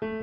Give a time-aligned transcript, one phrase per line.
[0.00, 0.16] Milí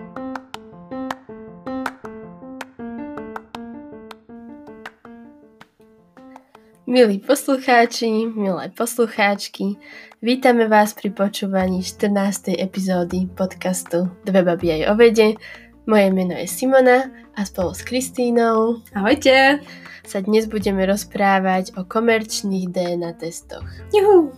[7.22, 9.78] poslucháči, milé poslucháčky,
[10.18, 12.58] vítame vás pri počúvaní 14.
[12.58, 15.38] epizódy podcastu Dve baby aj o vede.
[15.86, 19.62] Moje meno je Simona a spolu s Kristínou Ahojte!
[20.02, 23.70] sa dnes budeme rozprávať o komerčných DNA testoch.
[23.94, 24.34] Juhu!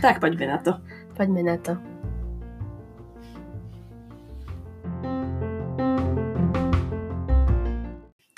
[0.00, 0.80] Tak poďme na to.
[1.20, 1.93] Poďme na to.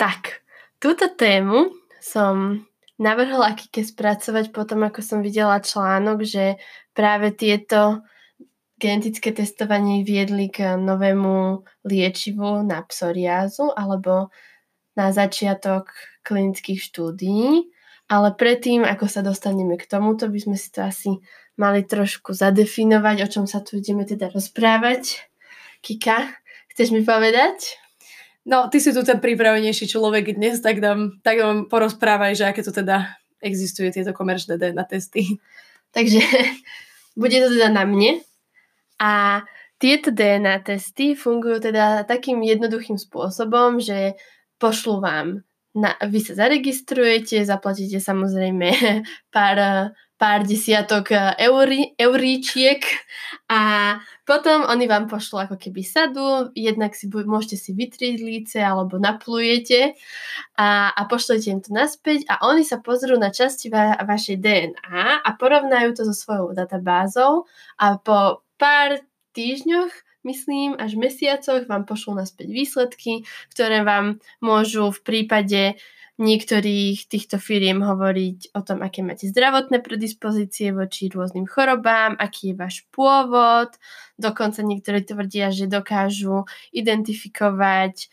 [0.07, 0.39] Tak,
[0.79, 2.63] túto tému som
[2.95, 6.63] navrhla Kike spracovať potom, ako som videla článok, že
[6.95, 8.07] práve tieto
[8.79, 14.31] genetické testovanie viedli k novému liečivu na psoriázu alebo
[14.95, 15.91] na začiatok
[16.23, 17.67] klinických štúdií.
[18.07, 21.19] Ale predtým, ako sa dostaneme k tomuto, by sme si to asi
[21.59, 25.27] mali trošku zadefinovať, o čom sa tu ideme teda rozprávať.
[25.83, 26.31] Kika,
[26.71, 27.83] chceš mi povedať?
[28.47, 32.63] No, ty si tu ten pripravenejší človek dnes, tak nám, tak nám porozprávaj, že aké
[32.63, 33.11] tu teda
[33.43, 35.43] existuje tieto komerčné DNA testy.
[35.91, 36.23] Takže
[37.21, 38.23] bude to teda na mne.
[39.03, 39.43] A
[39.83, 44.15] tieto DNA testy fungujú teda takým jednoduchým spôsobom, že
[44.63, 45.43] pošlu vám
[45.77, 48.69] na, vy sa zaregistrujete, zaplatíte samozrejme
[49.35, 52.81] pár, pár desiatok eurí, euríčiek
[53.53, 58.97] a potom oni vám pošlú ako keby sadu, jednak si môžete si vytrieť líce alebo
[58.97, 59.93] naplujete
[60.57, 65.23] a, a pošlete im to naspäť a oni sa pozrú na časti va, vašej DNA
[65.23, 67.45] a porovnajú to so svojou databázou
[67.77, 69.05] a po pár
[69.37, 69.93] týždňoch
[70.27, 73.23] myslím, až mesiacoch vám pošlú naspäť výsledky,
[73.55, 75.79] ktoré vám môžu v prípade
[76.17, 82.57] niektorých týchto firiem hovoriť o tom, aké máte zdravotné predispozície voči rôznym chorobám, aký je
[82.57, 83.77] váš pôvod.
[84.17, 88.09] Dokonca niektorí tvrdia, že dokážu identifikovať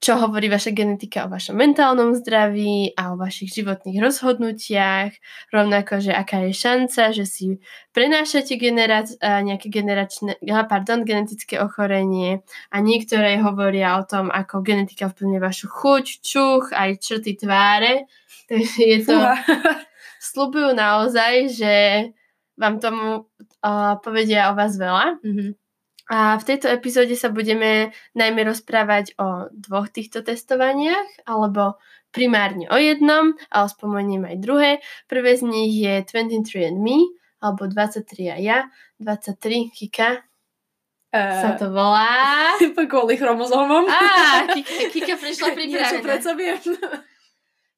[0.00, 5.12] čo hovorí vaša genetika o vašom mentálnom zdraví a o vašich životných rozhodnutiach,
[5.52, 7.60] rovnako, že aká je šanca, že si
[7.92, 12.40] prenášate generac- nejaké generačné, pardon, genetické ochorenie
[12.72, 18.08] a niektoré hovoria o tom, ako genetika vplyvne vašu chuť, čuch, aj črty tváre.
[18.48, 19.14] Takže je to...
[20.20, 21.74] Slubujú naozaj, že
[22.60, 23.24] vám tomu
[23.64, 25.20] uh, povedia o vás veľa.
[25.24, 25.59] Mm-hmm.
[26.10, 31.78] A v tejto epizóde sa budeme najmä rozprávať o dvoch týchto testovaniach, alebo
[32.10, 34.70] primárne o jednom, ale spomeniem aj druhé.
[35.06, 38.58] Prvé z nich je 23andMe, alebo 23 a ja,
[38.98, 40.26] 23 Kika.
[41.14, 42.58] Uh, sa to volá...
[42.90, 43.86] Kvôli chromozómom.
[43.86, 45.94] Á, Kika, Kika prišla pripravená.
[45.94, 46.58] Niečo viem.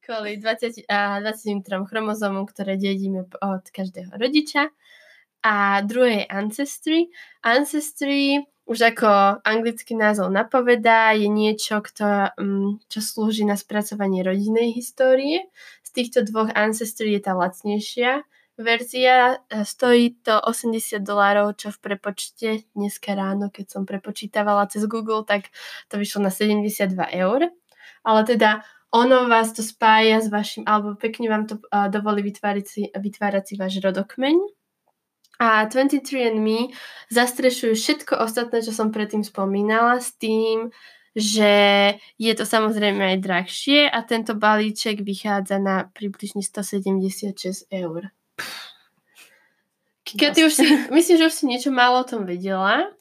[0.09, 4.73] Kvôli 20, uh, 23 chromozómom, ktoré dedíme od každého rodiča
[5.43, 7.01] a druhé je Ancestry.
[7.43, 14.71] Ancestry, už ako anglický názov napovedá, je niečo, kto, mm, čo slúži na spracovanie rodinnej
[14.71, 15.51] histórie.
[15.83, 18.23] Z týchto dvoch Ancestry je tá lacnejšia
[18.55, 19.43] verzia.
[19.51, 22.49] E, stojí to 80 dolárov, čo v prepočte
[22.79, 25.51] dneska ráno, keď som prepočítavala cez Google, tak
[25.91, 27.51] to vyšlo na 72 eur.
[28.07, 32.67] Ale teda ono vás to spája s vašim, alebo pekne vám to uh, dovolí vytvárať
[32.69, 34.62] si, vytvárať si váš rodokmeň
[35.43, 36.71] a 23andMe
[37.11, 40.71] zastrešujú všetko ostatné, čo som predtým spomínala s tým,
[41.19, 41.53] že
[42.17, 48.15] je to samozrejme aj drahšie a tento balíček vychádza na približne 176 eur.
[50.07, 50.65] Kika, ty už si,
[50.95, 52.95] myslím, že už si niečo málo o tom vedela.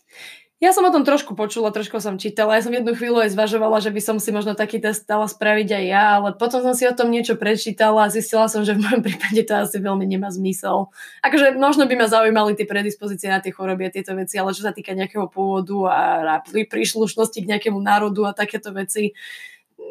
[0.62, 2.54] Ja som o tom trošku počula, trošku som čítala.
[2.54, 5.74] Ja som jednu chvíľu aj zvažovala, že by som si možno taký test dala spraviť
[5.74, 8.86] aj ja, ale potom som si o tom niečo prečítala a zistila som, že v
[8.86, 10.94] mojom prípade to asi veľmi nemá zmysel.
[11.26, 14.62] Akože možno by ma zaujímali tie predispozície na tie choroby a tieto veci, ale čo
[14.62, 19.18] sa týka nejakého pôvodu a, a príslušnosti k nejakému národu a takéto veci,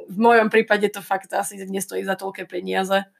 [0.06, 3.10] v mojom prípade to fakt asi nestojí za toľké peniaze.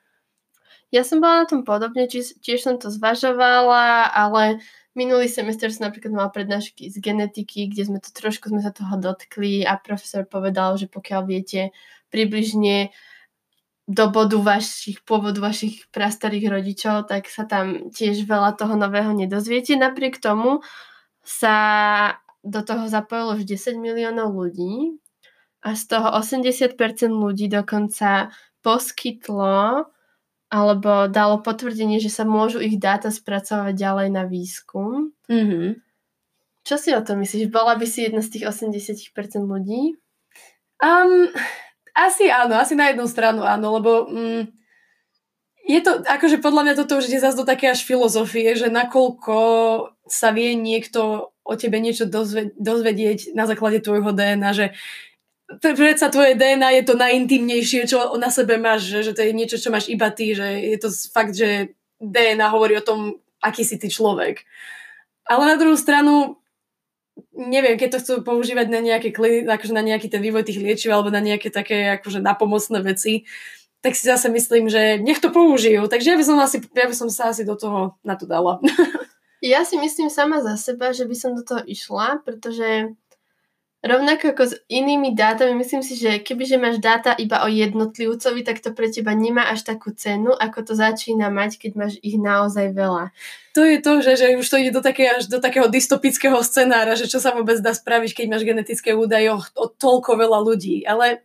[0.91, 4.63] Ja som bola na tom podobne, tiež som to zvažovala, ale
[5.01, 9.01] Minulý semester som napríklad mal prednášky z genetiky, kde sme to trošku sme sa toho
[9.01, 11.73] dotkli a profesor povedal, že pokiaľ viete
[12.13, 12.93] približne
[13.89, 19.73] do bodu vašich, pôvodu vašich prastarých rodičov, tak sa tam tiež veľa toho nového nedozviete.
[19.81, 20.61] Napriek tomu
[21.25, 21.57] sa
[22.45, 25.01] do toho zapojilo už 10 miliónov ľudí
[25.65, 26.77] a z toho 80%
[27.09, 28.29] ľudí dokonca
[28.61, 29.89] poskytlo
[30.51, 35.15] alebo dalo potvrdenie, že sa môžu ich dáta spracovať ďalej na výskum.
[35.31, 35.79] Mm-hmm.
[36.67, 37.55] Čo si o tom myslíš?
[37.55, 39.15] Bola by si jedna z tých 80%
[39.47, 39.95] ľudí?
[40.83, 41.31] Um,
[41.95, 44.43] asi áno, asi na jednu stranu áno, lebo mm,
[45.71, 49.39] je to, akože podľa mňa toto už je zase do také až filozofie, že nakoľko
[50.11, 54.67] sa vie niekto o tebe niečo dozve- dozvedieť na základe tvojho DNA, že
[55.59, 59.59] predsa tvoje DNA je to najintimnejšie, čo na sebe máš, že, že to je niečo,
[59.59, 63.75] čo máš iba ty, že je to fakt, že DNA hovorí o tom, aký si
[63.75, 64.47] ty človek.
[65.27, 66.39] Ale na druhú stranu,
[67.35, 69.11] neviem, keď to chcú používať na, nejaké,
[69.47, 73.27] akože na nejaký ten vývoj tých liečiv alebo na nejaké také akože napomocné veci,
[73.81, 75.89] tak si zase myslím, že nech to použijú.
[75.89, 78.63] Takže ja by som, asi, ja by som sa asi do toho na to dala.
[79.41, 82.93] Ja si myslím sama za seba, že by som do toho išla, pretože
[83.81, 88.61] rovnako ako s inými dátami, myslím si, že kebyže máš dáta iba o jednotlivcovi, tak
[88.61, 92.77] to pre teba nemá až takú cenu, ako to začína mať, keď máš ich naozaj
[92.77, 93.09] veľa.
[93.57, 96.93] To je to, že, že už to ide do, také, až do takého dystopického scenára,
[96.95, 100.85] že čo sa vôbec dá spraviť, keď máš genetické údaje o, o toľko veľa ľudí.
[100.85, 101.25] Ale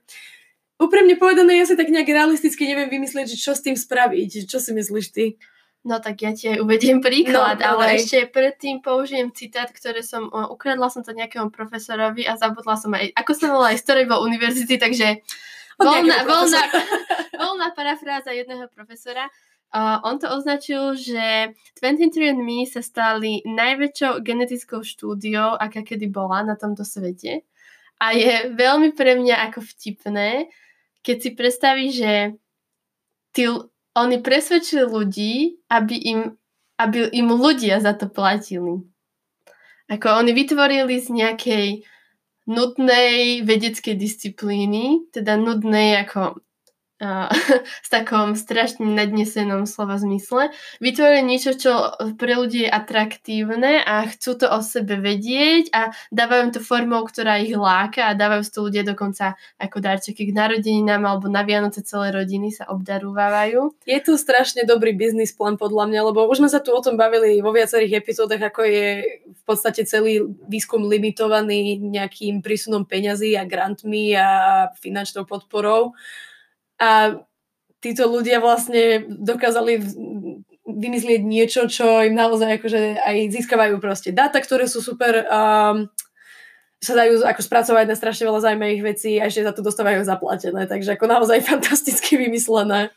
[0.79, 4.47] úprimne povedané, ja si tak nejak realisticky neviem vymyslieť, že čo s tým spraviť.
[4.47, 5.35] Čo si myslíš ty?
[5.85, 10.33] No tak ja ti aj uvediem príklad, no, ale ešte predtým použijem citát, ktoré som,
[10.33, 14.05] ukradla som to nejakému profesorovi a zabudla som aj, ako sa volá aj z ktorej
[14.09, 15.21] bol univerzity, takže
[15.77, 16.61] voľná, voľná,
[17.37, 19.29] voľná parafráza jedného profesora.
[19.69, 26.55] Uh, on to označil, že 23andMe sa stali najväčšou genetickou štúdiou, aká kedy bola na
[26.57, 27.45] tomto svete.
[28.01, 30.49] A je veľmi pre mňa ako vtipné,
[31.05, 32.13] keď si predstavíš, že
[33.35, 33.45] tí,
[33.95, 36.19] oni presvedčili ľudí, aby im,
[36.75, 38.83] aby im ľudia za to platili.
[39.87, 41.67] Ako oni vytvorili z nejakej
[42.45, 46.43] nudnej vedeckej disciplíny, teda nudnej ako
[47.85, 54.39] s takom strašne nadnesenom slova zmysle, vytvorili niečo, čo pre ľudí je atraktívne a chcú
[54.39, 58.83] to o sebe vedieť a dávajú to formou, ktorá ich láka a dávajú to ľudia
[58.83, 63.85] dokonca ako darčeky k narodeninám alebo na Vianoce celé rodiny sa obdarúvajú.
[63.85, 66.97] Je tu strašne dobrý biznis plán podľa mňa, lebo už sme sa tu o tom
[66.97, 68.87] bavili vo viacerých epizódach, ako je
[69.29, 74.27] v podstate celý výskum limitovaný nejakým prísunom peňazí a grantmi a
[74.79, 75.93] finančnou podporou
[76.81, 77.21] a
[77.79, 79.77] títo ľudia vlastne dokázali
[80.65, 85.85] vymyslieť niečo, čo im naozaj akože aj získavajú proste dáta, ktoré sú super um,
[86.81, 90.69] sa dajú ako spracovať na strašne veľa zaujímavých vecí a ešte za to dostávajú zaplatené,
[90.69, 92.93] takže ako naozaj fantasticky vymyslené.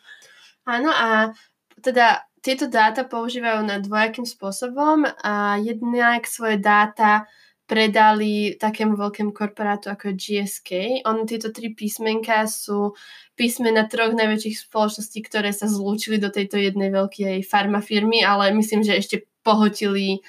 [0.68, 1.32] Áno a
[1.80, 7.26] teda tieto dáta používajú na dvojakým spôsobom a jednak svoje dáta
[7.68, 11.04] predali takému veľkému korporátu ako GSK.
[11.04, 12.96] On tieto tri písmenka sú
[13.36, 18.96] písmena troch najväčších spoločností, ktoré sa zlúčili do tejto jednej veľkej farmafirmy, ale myslím, že
[18.96, 20.24] ešte pohotili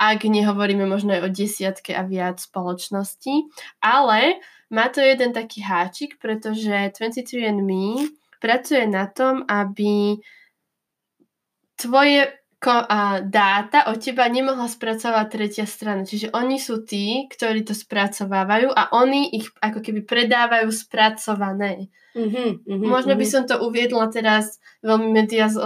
[0.00, 3.52] ak nehovoríme možno aj o desiatke a viac spoločností.
[3.84, 4.40] Ale
[4.72, 8.08] má to jeden taký háčik, pretože 23andMe
[8.40, 10.16] pracuje na tom, aby
[11.76, 16.04] tvoje ko- a dáta od teba nemohla spracovať tretia strana.
[16.04, 21.88] Čiže oni sú tí, ktorí to spracovávajú a oni ich ako keby predávajú spracované.
[22.12, 23.32] Mm-hmm, mm-hmm, Možno by mhm.
[23.32, 25.08] som to uviedla teraz veľmi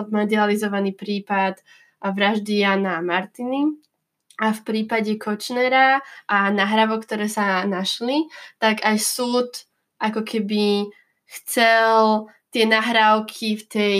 [0.08, 1.58] medializovaný prípad
[2.05, 3.75] vraždy Jana Martiny,
[4.35, 8.26] a v prípade Kočnera a nahrávok, ktoré sa našli,
[8.58, 9.49] tak aj súd
[10.02, 10.91] ako keby
[11.31, 13.99] chcel tie nahrávky v tej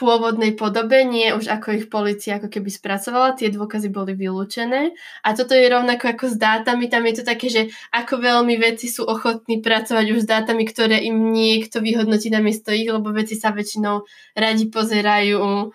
[0.00, 4.96] pôvodnej podobe, nie už ako ich policia ako keby spracovala, tie dôkazy boli vylúčené.
[5.20, 7.62] A toto je rovnako ako s dátami, tam je to také, že
[7.92, 12.72] ako veľmi veci sú ochotní pracovať už s dátami, ktoré im niekto vyhodnotí na miesto
[12.72, 15.68] ich, lebo veci sa väčšinou radi pozerajú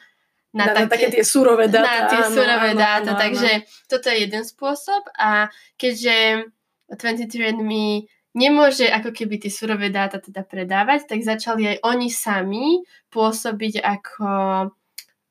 [0.55, 1.85] na, na, také, na také tie surové dáta.
[1.85, 3.67] Na tie áno, surové áno, dáta, áno, takže áno.
[3.85, 6.47] toto je jeden spôsob a keďže
[6.89, 13.79] 23andMe nemôže ako keby tie surové dáta teda predávať, tak začali aj oni sami pôsobiť
[13.79, 14.29] ako,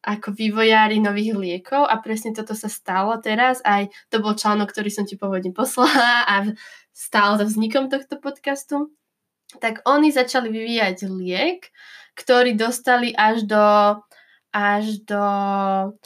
[0.02, 3.60] ako vývojári nových liekov a presne toto sa stalo teraz.
[3.62, 6.34] Aj to bol článok, ktorý som ti pôvodne poslala a
[6.96, 8.90] stál za vznikom tohto podcastu.
[9.60, 11.70] Tak oni začali vyvíjať liek,
[12.18, 13.62] ktorý dostali až do
[14.54, 15.24] až do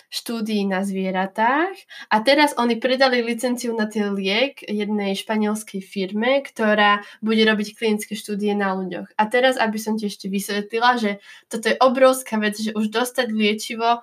[0.09, 1.77] štúdií na zvieratách.
[2.09, 8.17] A teraz oni predali licenciu na ten liek jednej španielskej firme, ktorá bude robiť klinické
[8.17, 9.13] štúdie na ľuďoch.
[9.21, 11.11] A teraz, aby som ti ešte vysvetlila, že
[11.53, 14.01] toto je obrovská vec, že už dostať liečivo,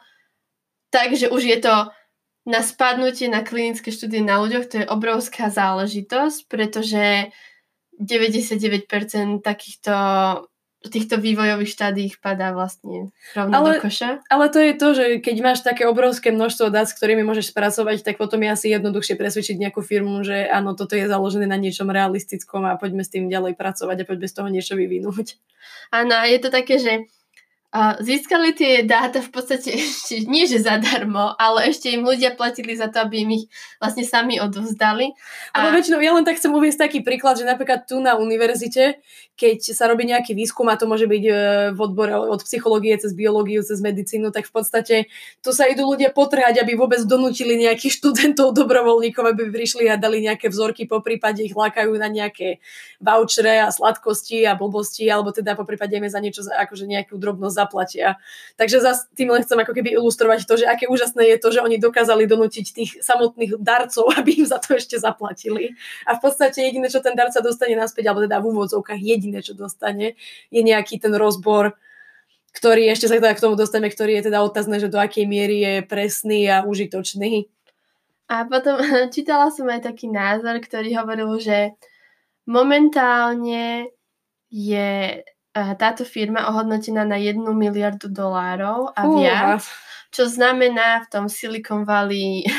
[0.93, 1.75] takže už je to
[2.45, 7.33] na spadnutie na klinické štúdie na ľuďoch, to je obrovská záležitosť, pretože
[7.97, 9.93] 99% takýchto
[10.87, 14.23] týchto vývojových štádí ich padá vlastne rovno ale, do koša.
[14.29, 18.05] Ale to je to, že keď máš také obrovské množstvo dát, s ktorými môžeš spracovať,
[18.05, 21.89] tak potom je asi jednoduchšie presvedčiť nejakú firmu, že áno, toto je založené na niečom
[21.89, 25.37] realistickom a poďme s tým ďalej pracovať a poďme z toho niečo vyvinúť.
[25.93, 27.09] Áno, je to také, že
[27.99, 32.87] získali tie dáta v podstate ešte, nie že zadarmo, ale ešte im ľudia platili za
[32.87, 33.45] to, aby im ich
[33.83, 35.11] vlastne sami odovzdali.
[35.51, 35.75] A...
[35.75, 39.03] Väčšinou, ja len tak chcem uvieť taký príklad, že napríklad tu na univerzite,
[39.35, 41.33] keď sa robí nejaký výskum, a to môže byť e,
[41.75, 44.95] v odbore od psychológie cez biológiu, cez medicínu, tak v podstate
[45.43, 50.23] tu sa idú ľudia potrhať, aby vôbec donútili nejakých študentov, dobrovoľníkov, aby prišli a dali
[50.23, 52.63] nejaké vzorky, po prípade ich lákajú na nejaké
[53.03, 58.21] vouchere a sladkosti a blbosti, alebo teda po prípade za niečo, akože nejakú drobnosť zaplatia.
[58.61, 61.59] Takže zase tým len chcem ako keby ilustrovať to, že aké úžasné je to, že
[61.65, 65.73] oni dokázali donútiť tých samotných darcov, aby im za to ešte zaplatili.
[66.05, 69.57] A v podstate jediné, čo ten darca dostane naspäť, alebo teda v úvodzovkách jediné, čo
[69.57, 70.13] dostane,
[70.53, 71.73] je nejaký ten rozbor
[72.55, 75.59] ktorý ešte sa teda k tomu dostaneme, ktorý je teda otázne, že do akej miery
[75.59, 77.51] je presný a užitočný.
[78.31, 78.79] A potom
[79.13, 81.75] čítala som aj taký názor, ktorý hovoril, že
[82.47, 83.91] momentálne
[84.47, 85.19] je
[85.55, 89.63] táto firma ohodnotená na 1 miliardu dolárov a viac,
[90.11, 92.43] čo znamená v tom Silicon Valley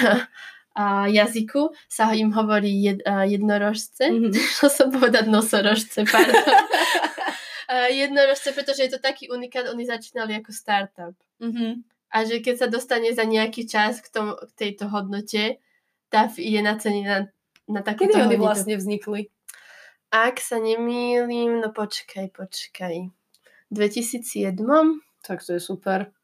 [1.08, 4.12] jazyku sa im hovorí jed, jednorožce.
[4.12, 4.32] Mm-hmm.
[4.52, 6.36] Chcel som povedať nosorožce, pardon.
[8.00, 11.16] jednorožce, pretože je to taký unikát, oni začínali ako startup.
[11.40, 11.72] Mm-hmm.
[12.12, 15.58] A že keď sa dostane za nejaký čas k, tom, k tejto hodnote,
[16.08, 17.28] tá je nacenená
[17.66, 19.32] na takúto Kedy oni vlastne vznikli?
[20.10, 23.10] Ak sa nemýlim, no počkaj, počkaj.
[23.68, 24.54] V 2007?
[25.26, 26.14] Tak to je super.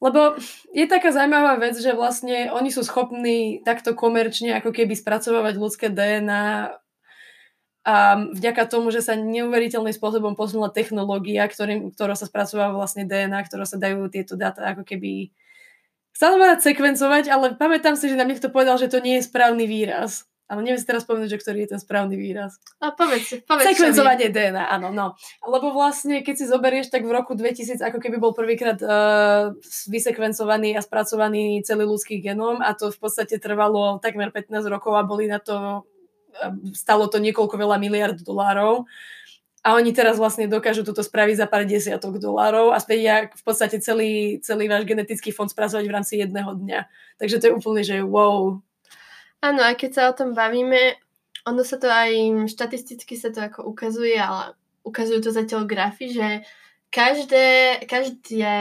[0.00, 0.40] Lebo
[0.72, 5.86] je taká zaujímavá vec, že vlastne oni sú schopní takto komerčne ako keby spracovávať ľudské
[5.92, 6.72] DNA
[7.80, 7.96] a
[8.32, 13.68] vďaka tomu, že sa neuveriteľným spôsobom posunula technológia, ktorým, ktorou sa spracováva vlastne DNA, ktorou
[13.68, 15.32] sa dajú tieto dáta ako keby
[16.20, 20.26] Chcela sekvencovať, ale pamätám si, že nám niekto povedal, že to nie je správny výraz.
[20.50, 22.58] Ale neviem si teraz povedať, že ktorý je ten správny výraz.
[22.82, 25.14] A povedz, povedz Sekvencovanie DNA, áno, no.
[25.46, 29.54] Lebo vlastne, keď si zoberieš, tak v roku 2000 ako keby bol prvýkrát uh,
[29.86, 35.06] vysekvencovaný a spracovaný celý ľudský genom a to v podstate trvalo takmer 15 rokov a
[35.06, 38.90] boli na to, uh, stalo to niekoľko veľa miliard dolárov.
[39.60, 43.78] A oni teraz vlastne dokážu toto spraviť za pár desiatok dolárov a vedia v podstate
[43.78, 46.80] celý, celý váš genetický fond spracovať v rámci jedného dňa.
[47.20, 48.64] Takže to je úplne, že wow,
[49.40, 51.00] Áno, a keď sa o tom bavíme,
[51.48, 54.52] ono sa to aj štatisticky sa to ako ukazuje, ale
[54.84, 56.28] ukazujú to zatiaľ grafy, že
[56.92, 58.54] každé, každé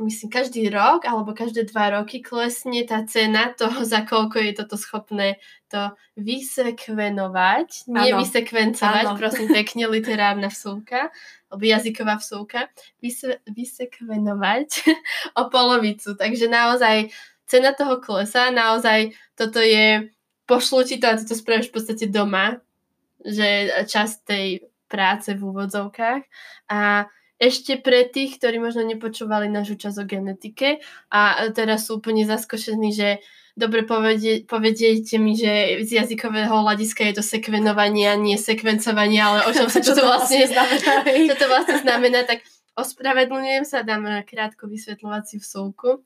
[0.00, 4.80] myslím, každý rok alebo každé dva roky klesne tá cena toho, za koľko je toto
[4.80, 5.36] schopné
[5.68, 9.18] to vysekvenovať, nie vysekvencovať, ano.
[9.20, 11.12] prosím pekne, literárna vsúka,
[11.52, 12.72] alebo jazyková vsúka,
[13.04, 14.68] vyse, vysekvenovať
[15.40, 16.16] o polovicu.
[16.16, 17.12] Takže naozaj
[17.46, 20.12] cena toho klesa, naozaj toto je,
[20.46, 22.60] pošlu ti to a ty to spravíš v podstate doma,
[23.22, 24.46] že časť tej
[24.90, 26.22] práce v úvodzovkách
[26.68, 27.08] a
[27.42, 30.78] ešte pre tých, ktorí možno nepočúvali našu časť o genetike
[31.10, 33.18] a teraz sú úplne zaskočení, že
[33.58, 39.38] dobre povedie, povediete mi, že z jazykového hľadiska je to sekvenovanie a nie sekvencovanie, ale
[39.44, 42.46] o čom sa čo to vlastne, znamená, čo to vlastne znamená, tak
[42.78, 46.00] ospravedlňujem sa, dám krátku vysvetľovaciu vsúku.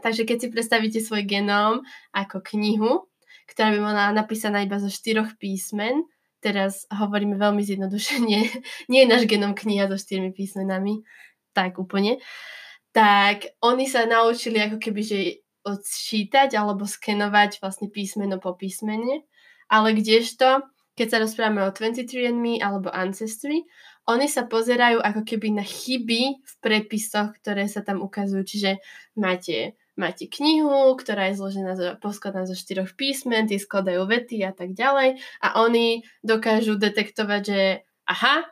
[0.00, 3.06] Takže keď si predstavíte svoj genóm ako knihu,
[3.50, 6.06] ktorá by bola napísaná iba zo štyroch písmen,
[6.40, 8.40] teraz hovoríme veľmi zjednodušene,
[8.90, 11.04] nie je náš genom kniha so štyrmi písmenami,
[11.52, 12.18] tak úplne,
[12.90, 15.18] tak oni sa naučili ako keby, že
[15.60, 19.28] odčítať alebo skenovať vlastne písmeno po písmene,
[19.68, 20.64] ale kdežto,
[20.96, 23.68] keď sa rozprávame o 23andMe alebo Ancestry,
[24.08, 28.42] oni sa pozerajú ako keby na chyby v prepisoch, ktoré sa tam ukazujú.
[28.42, 28.80] Čiže
[29.14, 34.52] máte máte knihu, ktorá je zložená zo, poskladaná zo štyroch písmen, tie skladajú vety a
[34.54, 37.60] tak ďalej a oni dokážu detektovať, že
[38.06, 38.48] aha,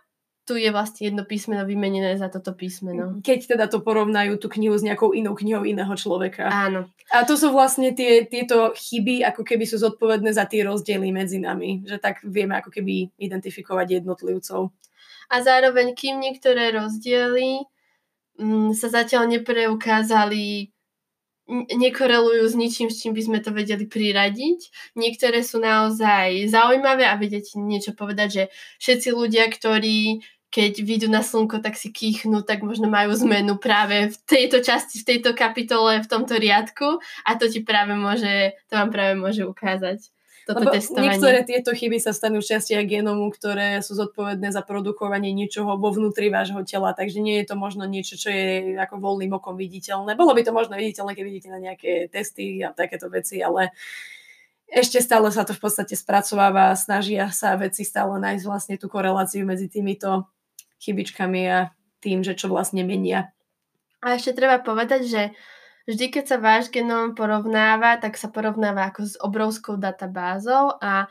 [0.48, 3.20] tu je vlastne jedno písmeno vymenené za toto písmeno.
[3.20, 6.48] Keď teda to porovnajú tú knihu s nejakou inou knihou iného človeka.
[6.48, 6.88] Áno.
[7.12, 11.36] A to sú vlastne tie, tieto chyby, ako keby sú zodpovedné za tie rozdiely medzi
[11.36, 11.84] nami.
[11.84, 14.72] Že tak vieme ako keby identifikovať jednotlivcov.
[15.28, 17.68] A zároveň, kým niektoré rozdiely
[18.40, 20.72] m, mm, sa zatiaľ nepreukázali
[21.50, 24.92] nekorelujú s ničím, s čím by sme to vedeli priradiť.
[24.94, 28.44] Niektoré sú naozaj zaujímavé a vedieť niečo povedať, že
[28.78, 34.08] všetci ľudia, ktorí keď vyjdú na slnko, tak si kýchnú, tak možno majú zmenu práve
[34.08, 38.80] v tejto časti, v tejto kapitole, v tomto riadku a to ti práve môže, to
[38.80, 40.08] vám práve môže ukázať
[40.48, 41.12] toto Lebo testovanie.
[41.12, 45.92] Niektoré tieto chyby sa stanú v častiach genomu, ktoré sú zodpovedné za produkovanie niečoho vo
[45.92, 50.16] vnútri vášho tela, takže nie je to možno niečo, čo je ako voľným okom viditeľné.
[50.16, 53.76] Bolo by to možno viditeľné, keď vidíte na nejaké testy a takéto veci, ale
[54.72, 59.44] ešte stále sa to v podstate spracováva snažia sa veci stále nájsť vlastne tú koreláciu
[59.44, 60.32] medzi týmito
[60.80, 63.36] chybičkami a tým, že čo vlastne menia.
[64.00, 65.22] A ešte treba povedať, že
[65.88, 71.08] vždy, keď sa váš genom porovnáva, tak sa porovnáva ako s obrovskou databázou a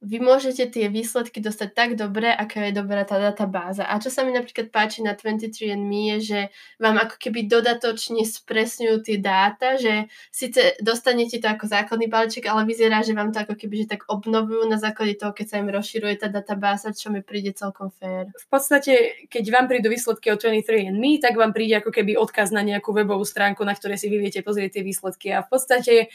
[0.00, 3.84] vy môžete tie výsledky dostať tak dobre, aká je dobrá tá databáza.
[3.84, 6.40] A čo sa mi napríklad páči na 23andMe je, že
[6.80, 12.64] vám ako keby dodatočne spresňujú tie dáta, že síce dostanete to ako základný balíček, ale
[12.64, 15.68] vyzerá, že vám to ako keby že tak obnovujú na základe toho, keď sa im
[15.68, 18.32] rozširuje tá databáza, čo mi príde celkom fér.
[18.32, 22.64] V podstate, keď vám prídu výsledky o 23andMe, tak vám príde ako keby odkaz na
[22.64, 25.28] nejakú webovú stránku, na ktorej si vy viete pozrieť tie výsledky.
[25.36, 26.08] A v podstate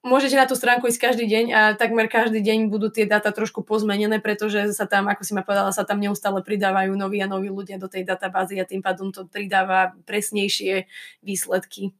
[0.00, 3.60] môžete na tú stránku ísť každý deň a takmer každý deň budú tie dáta trošku
[3.64, 7.52] pozmenené, pretože sa tam, ako si ma povedala, sa tam neustále pridávajú noví a noví
[7.52, 10.88] ľudia do tej databázy a tým pádom to pridáva presnejšie
[11.20, 11.92] výsledky.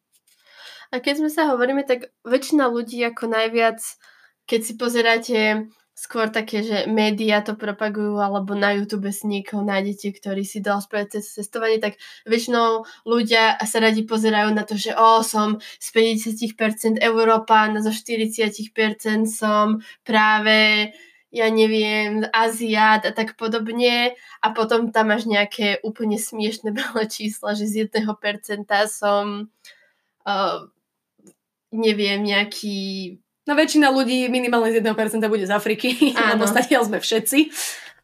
[0.91, 3.79] A keď sme sa hovoríme, tak väčšina ľudí ako najviac,
[4.51, 5.39] keď si pozeráte
[6.01, 10.81] skôr také, že médiá to propagujú, alebo na YouTube si niekoho nájdete, ktorý si dal
[10.81, 15.89] spraviť cestovanie, tak väčšinou ľudia sa radi pozerajú na to, že o, som z
[16.25, 20.89] 50% Európan, zo 40% som práve
[21.31, 24.19] ja neviem, Aziat a tak podobne.
[24.43, 28.09] A potom tam máš nejaké úplne smiešne malé čísla, že z 1%
[28.91, 29.47] som
[30.27, 30.59] uh,
[31.71, 34.95] neviem, nejaký No väčšina ľudí minimálne z 1%
[35.27, 37.51] bude z Afriky, lebo stadiaľ sme všetci.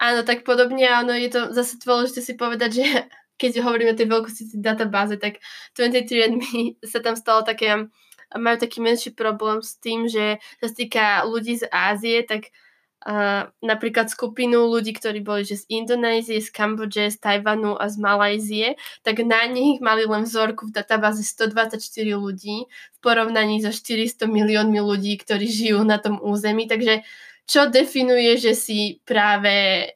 [0.02, 2.86] Áno, tak podobne, áno, je to zase dôležité si povedať, že
[3.40, 5.38] keď hovoríme o tej veľkosti databáze, tak
[5.78, 7.86] 23andMe sa tam stalo také,
[8.34, 12.50] majú taký menší problém s tým, že čo sa týka ľudí z Ázie, tak
[13.06, 17.96] uh, napríklad skupinu ľudí, ktorí boli že z Indonézie, z Kambodže, z Tajvanu a z
[18.02, 18.68] Malajzie,
[19.06, 21.78] tak na nich mali len vzorku v databáze 124
[22.18, 26.66] ľudí v porovnaní so 400 miliónmi ľudí, ktorí žijú na tom území.
[26.66, 27.06] Takže
[27.46, 29.86] čo definuje, že si práve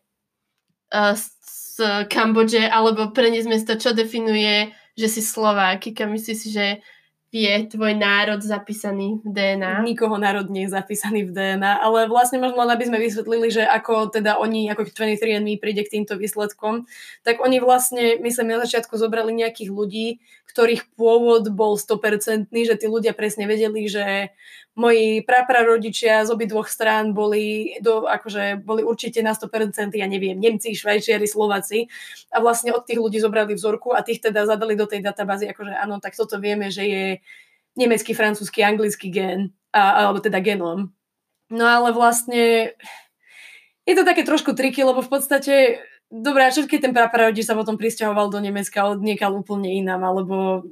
[0.94, 6.66] uh, z Kambodže, alebo preniesme to, čo definuje, že si Slováky, kam myslíš si, že
[7.30, 9.86] je tvoj národ zapísaný v DNA?
[9.86, 13.62] Nikoho národ nie je zapísaný v DNA, ale vlastne možno len aby sme vysvetlili, že
[13.62, 16.90] ako teda oni, ako 23andMe príde k týmto výsledkom,
[17.22, 20.18] tak oni vlastne, myslím, na začiatku zobrali nejakých ľudí,
[20.50, 24.34] ktorých pôvod bol 100%, že tí ľudia presne vedeli, že
[24.80, 30.72] moji praprarodičia z obidvoch strán boli, do, akože, boli určite na 100%, ja neviem, Nemci,
[30.72, 31.92] Švajčiari, Slováci
[32.32, 35.76] a vlastne od tých ľudí zobrali vzorku a tých teda zadali do tej databázy, akože
[35.76, 37.04] áno, tak toto vieme, že je
[37.76, 40.88] nemecký, francúzsky, anglický gen, a, alebo teda genom.
[41.52, 42.72] No ale vlastne
[43.84, 45.54] je to také trošku triky, lebo v podstate
[46.10, 50.66] dobré, a keď ten praprarodič sa potom pristahoval do Nemecka od niekal úplne inám, alebo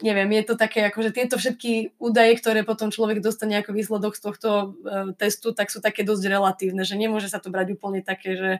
[0.00, 4.22] neviem, je to také, akože tieto všetky údaje, ktoré potom človek dostane ako výsledok z
[4.24, 8.38] tohto uh, testu, tak sú také dosť relatívne, že nemôže sa to brať úplne také,
[8.38, 8.50] že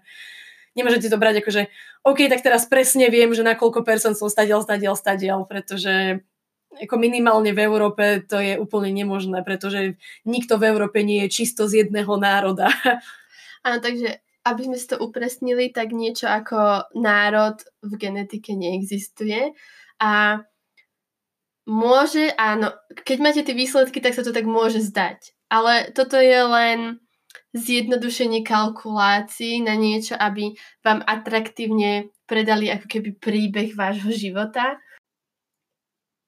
[0.76, 1.62] nemôžete to brať ako, že
[2.04, 6.20] OK, tak teraz presne viem, že na koľko percent som stadiel, stadiel, stadiel, pretože
[6.72, 11.68] ako minimálne v Európe to je úplne nemožné, pretože nikto v Európe nie je čisto
[11.68, 12.72] z jedného národa.
[13.66, 19.54] Áno, takže aby sme si to upresnili, tak niečo ako národ v genetike neexistuje.
[20.02, 20.42] A
[21.68, 22.74] môže, áno,
[23.06, 25.34] keď máte tie výsledky, tak sa to tak môže zdať.
[25.52, 27.02] Ale toto je len
[27.52, 34.80] zjednodušenie kalkulácií na niečo, aby vám atraktívne predali ako keby príbeh vášho života.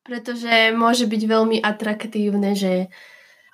[0.04, 2.92] Pretože môže byť veľmi atraktívne, že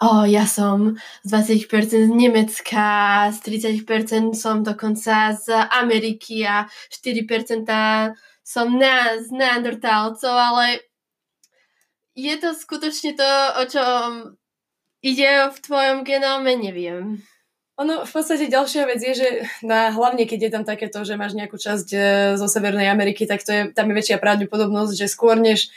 [0.02, 3.38] oh, ja som z 20% z Nemecka, z
[3.86, 10.89] 30% som dokonca z Ameriky a 4% som na, z neandertálcov, ale
[12.20, 13.84] je to skutočne to, o čo
[15.00, 17.24] ide v tvojom genóme, neviem.
[17.80, 19.28] Ono v podstate ďalšia vec je, že
[19.64, 22.00] na, hlavne keď je tam takéto, že máš nejakú časť e,
[22.36, 25.72] zo Severnej Ameriky, tak to je, tam je väčšia pravdepodobnosť, že skôr než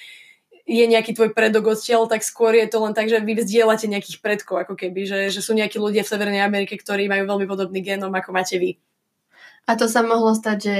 [0.68, 4.20] je nejaký tvoj predok odtiaľ, tak skôr je to len tak, že vy vzdielate nejakých
[4.20, 7.80] predkov, ako keby, že, že sú nejakí ľudia v Severnej Amerike, ktorí majú veľmi podobný
[7.80, 8.76] genóm, ako máte vy.
[9.64, 10.78] A to sa mohlo stať, že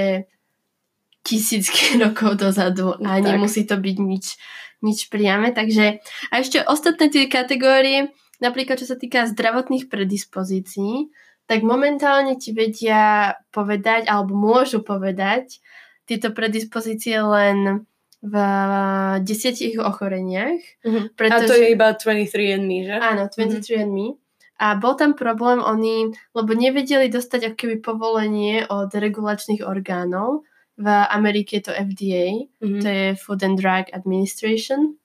[1.24, 3.24] tisícky rokov dozadu a tak.
[3.24, 4.36] nemusí to byť nič
[4.84, 5.56] nič priame.
[5.56, 8.12] Takže a ešte ostatné tie kategórie,
[8.44, 11.08] napríklad čo sa týka zdravotných predispozícií,
[11.48, 15.60] tak momentálne ti vedia povedať, alebo môžu povedať
[16.04, 17.88] tieto predispozície len
[18.24, 18.34] v
[19.20, 20.60] desiatich ochoreniach.
[20.80, 21.04] Mm-hmm.
[21.12, 21.44] Pretože...
[21.44, 22.96] A to je iba 23andMe, že?
[22.96, 24.16] Áno, 23andMe.
[24.16, 24.22] Mm-hmm.
[24.54, 30.86] A bol tam problém, oni, lebo nevedeli dostať ako keby povolenie od regulačných orgánov, v
[30.90, 32.82] Amerike je to FDA, mm-hmm.
[32.82, 34.98] to je Food and Drug Administration,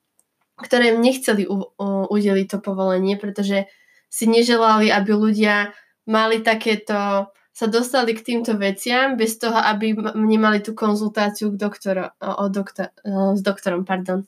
[0.58, 3.70] ktoré nechceli u, u, udeliť to povolenie, pretože
[4.10, 5.72] si neželali, aby ľudia
[6.10, 7.30] mali takéto
[7.60, 12.96] sa dostali k týmto veciam bez toho, aby nemali tú konzultáciu k doktoro, o, doktor,
[13.04, 13.84] o, s doktorom.
[13.84, 14.24] Pardon.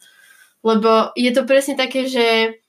[0.61, 2.59] Lebo je to presne také, že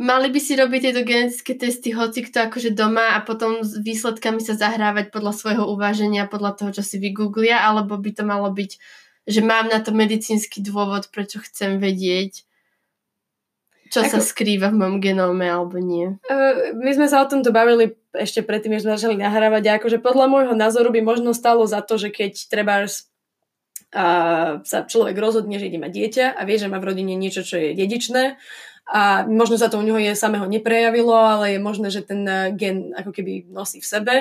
[0.00, 4.40] mali by si robiť tieto genetické testy hoci kto akože doma a potom s výsledkami
[4.40, 8.70] sa zahrávať podľa svojho uváženia, podľa toho, čo si vygooglia, alebo by to malo byť,
[9.28, 12.48] že mám na to medicínsky dôvod, prečo chcem vedieť,
[13.92, 14.16] čo Ako...
[14.16, 16.16] sa skrýva v mojom genóme alebo nie.
[16.24, 20.00] Uh, my sme sa o tomto bavili ešte predtým, než sme začali nahrávať a akože
[20.00, 22.88] podľa môjho názoru by možno stalo za to, že keď treba
[23.92, 24.04] a
[24.64, 27.60] sa človek rozhodne, že ide mať dieťa a vie, že má v rodine niečo, čo
[27.60, 28.40] je dedičné
[28.88, 32.26] a možno sa to u neho je samého neprejavilo, ale je možné, že ten
[32.58, 34.14] gen ako keby nosí v sebe.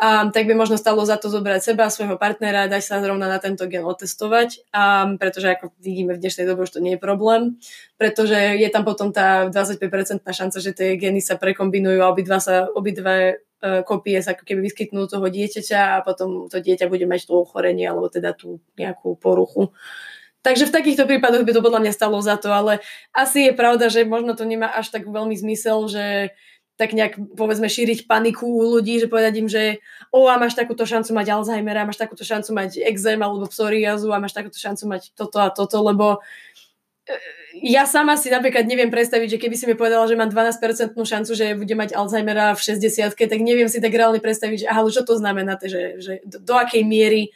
[0.00, 3.36] Um, tak by možno stalo za to zobrať seba svojho partnera dať sa zrovna na
[3.36, 7.60] tento gen otestovať, um, pretože ako vidíme v dnešnej dobe už to nie je problém,
[8.00, 12.72] pretože je tam potom tá 25% šanca, že tie geny sa prekombinujú a obidva sa,
[12.72, 17.28] obidva uh, kopie sa ako keby vyskytnú toho dieťaťa a potom to dieťa bude mať
[17.28, 19.68] to ochorenie alebo teda tú nejakú poruchu.
[20.40, 22.80] Takže v takýchto prípadoch by to podľa mňa stalo za to, ale
[23.12, 26.32] asi je pravda, že možno to nemá až tak veľmi zmysel, že
[26.80, 30.88] tak nejak povedzme šíriť paniku u ľudí, že povedať im, že o, a máš takúto
[30.88, 35.12] šancu mať Alzheimera, máš takúto šancu mať exém alebo psoriazu a máš takúto šancu mať
[35.12, 36.24] toto a toto, lebo
[37.04, 37.20] e,
[37.60, 41.30] ja sama si napríklad neviem predstaviť, že keby si mi povedala, že mám 12% šancu,
[41.36, 45.04] že bude mať Alzheimera v 60 tak neviem si tak reálne predstaviť, že aha, čo
[45.04, 47.28] to znamená, že, že do, do akej miery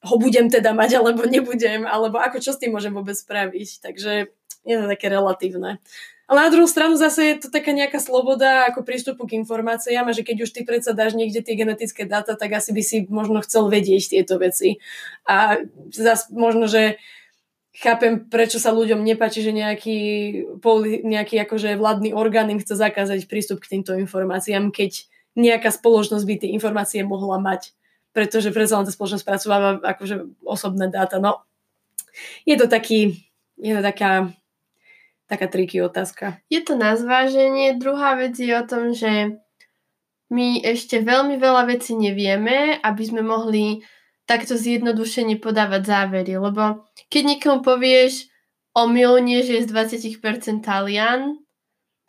[0.00, 3.84] ho budem teda mať, alebo nebudem, alebo ako čo s tým môžem vôbec spraviť.
[3.84, 4.32] Takže
[4.64, 5.80] je to také relatívne.
[6.30, 10.14] Ale na druhú stranu zase je to taká nejaká sloboda ako prístupu k informáciám a
[10.14, 13.42] že keď už ty predsa dáš niekde tie genetické dáta, tak asi by si možno
[13.42, 14.78] chcel vedieť tieto veci.
[15.26, 15.58] A
[15.90, 17.02] zase možno, že
[17.74, 19.98] chápem, prečo sa ľuďom nepáči, že nejaký,
[21.02, 26.34] nejaký akože vládny orgán im chce zakázať prístup k týmto informáciám, keď nejaká spoločnosť by
[26.46, 27.74] tie informácie mohla mať.
[28.10, 31.22] Pretože predsa len tá spoločnosť pracováva akože osobné dáta.
[31.22, 31.46] No,
[32.42, 33.22] je to taký,
[33.54, 34.34] je to taká
[35.30, 36.42] taká triky otázka.
[36.50, 37.78] Je to na zváženie.
[37.78, 39.38] Druhá vec je o tom, že
[40.26, 43.86] my ešte veľmi veľa vecí nevieme, aby sme mohli
[44.26, 46.34] takto zjednodušene podávať závery.
[46.34, 48.26] Lebo keď niekomu povieš
[48.74, 49.70] o milne, že je z
[50.18, 51.38] 20% Talian,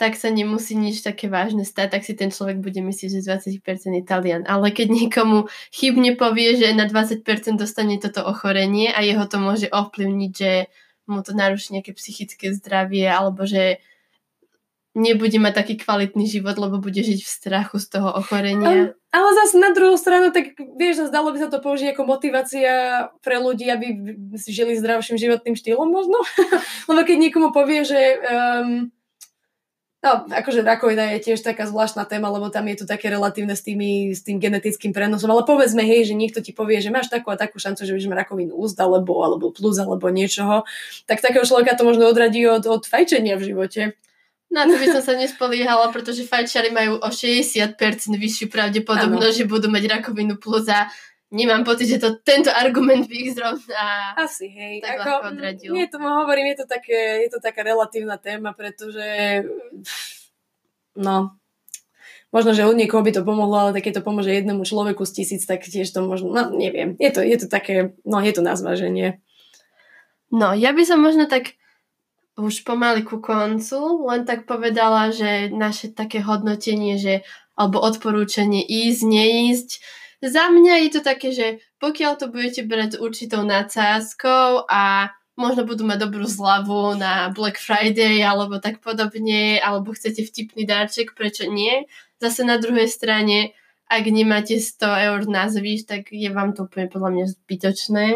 [0.02, 3.62] tak sa nemusí nič také vážne stať, tak si ten človek bude myslieť, že z
[3.62, 4.50] 20% je Talian.
[4.50, 7.22] Ale keď niekomu chybne povie, že na 20%
[7.54, 10.74] dostane toto ochorenie a jeho to môže ovplyvniť, že
[11.06, 13.78] mu to naruší nejaké psychické zdravie alebo že
[14.98, 18.92] nebude mať taký kvalitný život, lebo bude žiť v strachu z toho ochorenia.
[18.92, 22.74] Um, ale zase na druhú stranu, tak vieš, zdalo by sa to použiť ako motivácia
[23.22, 24.18] pre ľudí, aby
[24.50, 26.18] žili zdravším životným štýlom možno.
[26.90, 28.92] lebo keď niekomu povie, že um,
[30.02, 33.62] No, akože rakovina je tiež taká zvláštna téma, lebo tam je to také relatívne s,
[33.62, 37.30] tými, s tým genetickým prenosom, ale povedzme, hej, že niekto ti povie, že máš takú
[37.30, 40.66] a takú šancu, že budeš mať rakovinu úst alebo, alebo plus alebo niečoho,
[41.06, 43.82] tak takého človeka to možno odradí od, od fajčenia v živote.
[44.50, 47.78] Na to by som sa nespoliehala, pretože fajčiari majú o 60%
[48.18, 50.90] vyššiu pravdepodobnosť, že budú mať rakovinu plus a
[51.32, 54.84] nemám pocit, že to, tento argument by ich zrovna Asi, hej.
[54.84, 55.72] Tak ako, odradil.
[55.72, 59.41] Nie, tomu hovorím, je to, také, je to taká relatívna téma, pretože
[61.00, 61.32] no,
[62.36, 65.48] možno, že od niekoho by to pomohlo, ale keď to pomôže jednému človeku z tisíc,
[65.48, 68.60] tak tiež to možno, no neviem, je to, je to také, no je to na
[68.60, 69.24] zváženie.
[70.32, 71.56] No, ja by som možno tak
[72.39, 77.28] už pomaly ku koncu len tak povedala, že naše také hodnotenie, že
[77.60, 79.70] alebo odporúčanie ísť, neísť,
[80.22, 81.48] za mňa je to také, že
[81.82, 88.22] pokiaľ to budete brať určitou nadsázkou a možno budú mať dobrú zľavu na Black Friday
[88.22, 91.90] alebo tak podobne, alebo chcete vtipný darček, prečo nie?
[92.22, 93.58] Zase na druhej strane,
[93.90, 98.08] ak nemáte 100 eur na zvyš, tak je vám to úplne podľa mňa zbytočné.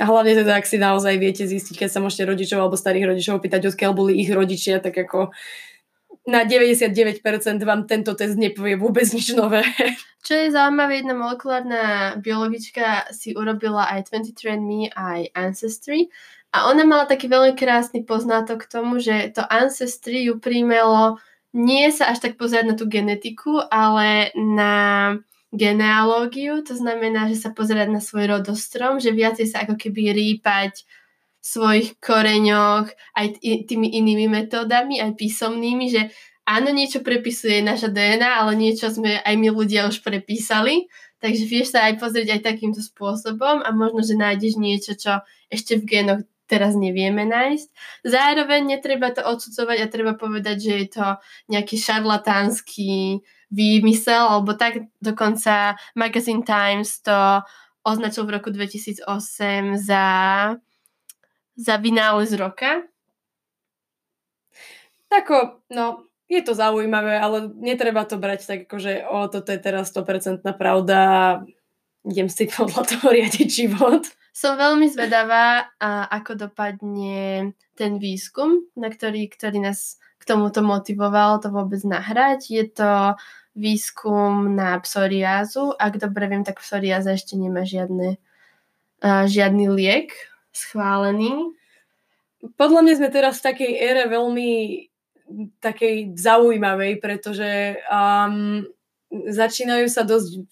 [0.00, 3.36] A hlavne teda, ak si naozaj viete zistiť, keď sa môžete rodičov alebo starých rodičov
[3.36, 5.30] opýtať, odkiaľ boli ich rodičia, tak ako
[6.28, 7.22] na 99%
[7.64, 9.64] vám tento test nepovie vôbec nič nové.
[10.20, 11.82] Čo je zaujímavé, jedna molekulárna
[12.20, 16.12] biologička si urobila aj 23andMe, aj Ancestry
[16.52, 21.16] a ona mala taký veľmi krásny poznatok k tomu, že to Ancestry ju príjmelo
[21.50, 24.74] nie sa až tak pozerať na tú genetiku, ale na
[25.50, 30.86] genealógiu, to znamená, že sa pozerať na svoj rodostrom, že viacej sa ako keby rýpať
[31.40, 36.12] svojich koreňoch aj tými inými metódami, aj písomnými, že
[36.44, 40.88] áno, niečo prepisuje naša DNA, ale niečo sme aj my ľudia už prepísali.
[41.20, 45.20] Takže vieš sa aj pozrieť aj takýmto spôsobom a možno, že nájdeš niečo, čo
[45.52, 47.68] ešte v génoch teraz nevieme nájsť.
[48.02, 51.06] Zároveň netreba to odsudzovať a treba povedať, že je to
[51.46, 53.22] nejaký šarlatánsky
[53.54, 57.44] výmysel, alebo tak dokonca Magazine Times to
[57.86, 59.06] označil v roku 2008
[59.78, 60.06] za,
[61.60, 62.88] za vynález roka.
[65.12, 69.60] Tako, no, je to zaujímavé, ale netreba to brať tak, ako, že o, toto je
[69.60, 70.98] teraz 100% pravda
[72.04, 74.08] idem si podľa toho riadiť život.
[74.30, 81.40] Som veľmi zvedavá, a ako dopadne ten výskum, na ktorý, ktorý nás k tomuto motivoval
[81.40, 82.52] to vôbec nahrať.
[82.52, 83.18] Je to
[83.58, 85.74] výskum na psoriázu.
[85.76, 88.16] Ak dobre viem, tak psoriáza ešte nemá žiadne,
[89.02, 90.14] uh, žiadny liek
[90.52, 91.54] schválený.
[92.56, 94.50] Podľa mňa sme teraz v takej ére veľmi
[95.62, 98.66] takej zaujímavej, pretože um,
[99.10, 100.48] začínajú sa dosť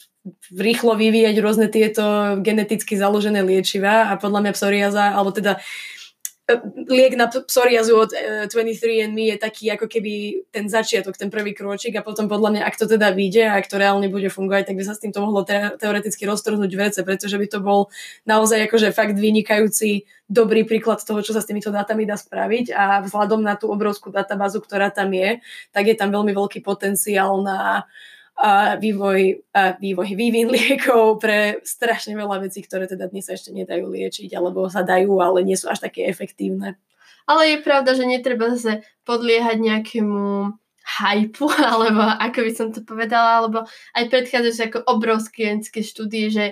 [0.53, 5.57] rýchlo vyvíjať rôzne tieto geneticky založené liečiva a podľa mňa psoriaza, alebo teda
[6.89, 8.11] liek na psoriazu od
[8.49, 10.13] 23andMe e, je taký ako keby
[10.49, 13.69] ten začiatok, ten prvý krôčik a potom podľa mňa, ak to teda vyjde a ak
[13.69, 15.45] to reálne bude fungovať, tak by sa s týmto mohlo
[15.77, 17.93] teoreticky roztrhnúť vrece, pretože by to bol
[18.25, 23.05] naozaj akože fakt vynikajúci dobrý príklad toho, čo sa s týmito dátami dá spraviť a
[23.05, 27.85] vzhľadom na tú obrovskú databázu, ktorá tam je, tak je tam veľmi veľký potenciál na
[28.39, 33.51] a vývoj, a vývoj, vývin liekov pre strašne veľa vecí, ktoré teda dnes sa ešte
[33.51, 36.79] nedajú liečiť, alebo sa dajú, ale nie sú až také efektívne.
[37.29, 40.55] Ale je pravda, že netreba zase podliehať nejakému
[40.89, 43.67] hypu, alebo ako by som to povedala, alebo
[43.99, 46.45] aj predchádzajúce ako obrovské štúdie, že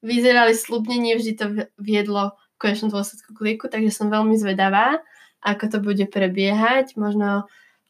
[0.00, 5.00] vyzerali slubne, nevždy to viedlo konečnom dôsledku k lieku, takže som veľmi zvedavá,
[5.40, 6.96] ako to bude prebiehať.
[7.00, 7.48] Možno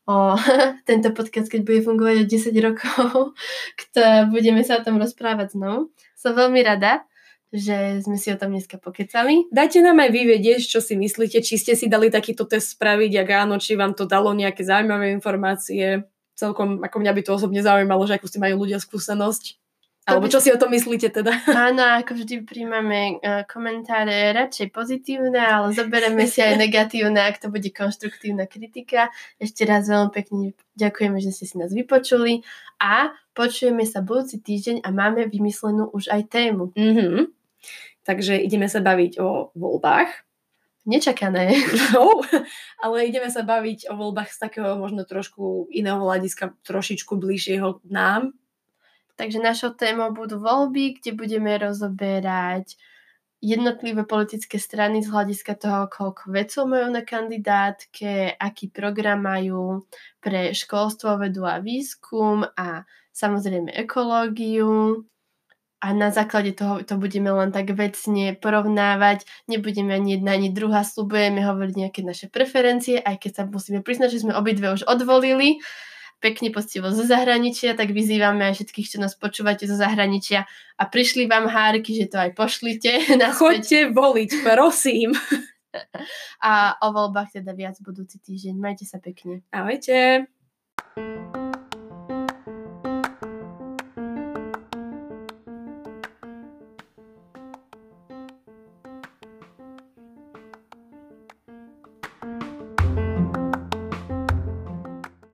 [0.08, 0.36] o
[0.88, 3.36] tento podcast, keď bude fungovať o 10 rokov,
[3.80, 5.92] kto, budeme sa o tom rozprávať znovu.
[6.16, 7.04] Som veľmi rada,
[7.50, 9.50] že sme si o tom dneska pokecali.
[9.50, 13.12] Dajte nám aj vy vedieť, čo si myslíte, či ste si dali takýto test spraviť,
[13.26, 16.06] ak áno, či vám to dalo nejaké zaujímavé informácie.
[16.38, 19.59] Celkom, ako mňa by to osobne zaujímalo, že akú si majú ľudia skúsenosť.
[20.08, 21.30] Alebo čo si o tom myslíte teda?
[21.52, 27.52] Áno, ako vždy príjmame uh, komentáre radšej pozitívne, ale zoberieme si aj negatívne, ak to
[27.52, 29.12] bude konštruktívna kritika.
[29.36, 32.40] Ešte raz veľmi pekne ďakujeme, že ste si nás vypočuli
[32.80, 36.72] a počujeme sa budúci týždeň a máme vymyslenú už aj tému.
[36.72, 37.30] Mm-hmm.
[38.08, 40.08] Takže ideme sa baviť o voľbách.
[40.88, 41.52] Nečakané.
[41.92, 42.24] No,
[42.80, 47.84] ale ideme sa baviť o voľbách z takého možno trošku iného hľadiska, trošičku bližšieho k
[47.92, 48.32] nám,
[49.20, 52.80] Takže našou témou budú voľby, kde budeme rozoberať
[53.44, 59.85] jednotlivé politické strany z hľadiska toho, koľko vecov majú na kandidátke, aký program majú
[60.24, 65.04] pre školstvo, vedu a výskum a samozrejme ekológiu.
[65.85, 69.28] A na základe toho to budeme len tak vecne porovnávať.
[69.52, 74.16] Nebudeme ani jedna, ani druhá, slubujeme hovoriť nejaké naše preferencie, aj keď sa musíme priznať,
[74.16, 75.61] že sme obidve už odvolili
[76.20, 80.44] pekne poctivo zo zahraničia, tak vyzývame aj všetkých, čo nás počúvate zo zahraničia
[80.76, 82.92] a prišli vám hárky, že to aj pošlite.
[83.40, 85.16] Choďte voliť, prosím.
[86.42, 88.59] A o voľbách teda viac budúci týždeň.
[88.59, 89.46] Majte sa pekne.
[89.54, 90.26] Ahojte.
[90.90, 91.59] thank you